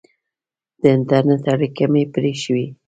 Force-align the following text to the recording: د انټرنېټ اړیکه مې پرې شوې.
د 0.81 0.83
انټرنېټ 0.95 1.45
اړیکه 1.53 1.85
مې 1.91 2.03
پرې 2.13 2.33
شوې. 2.43 2.65